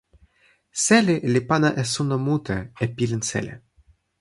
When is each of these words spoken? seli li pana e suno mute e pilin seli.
seli 0.83 1.15
li 1.33 1.41
pana 1.49 1.69
e 1.81 1.83
suno 1.93 2.17
mute 2.25 2.57
e 2.83 2.85
pilin 2.95 3.23
seli. 3.31 3.53